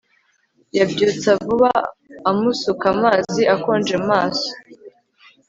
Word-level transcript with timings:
Yabyutse 0.77 1.29
vuba 1.43 1.71
amusuka 2.29 2.85
amazi 2.95 3.41
akonje 3.55 3.95
mu 4.01 4.05
maso 4.13 4.49